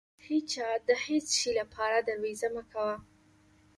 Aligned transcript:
هيچا 0.25 0.69
ته 0.77 0.83
د 0.87 0.89
هيڅ 1.05 1.27
شې 1.39 1.51
لپاره 1.59 1.97
درويزه 2.07 2.47
مه 2.55 2.63
کوه. 2.71 2.95